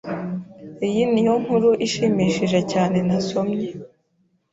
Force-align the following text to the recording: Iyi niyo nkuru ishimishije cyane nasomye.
Iyi 0.87 1.03
niyo 1.11 1.33
nkuru 1.43 1.69
ishimishije 1.87 2.59
cyane 2.71 2.97
nasomye. 3.07 3.67